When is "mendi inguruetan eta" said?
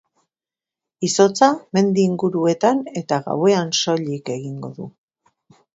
1.79-3.23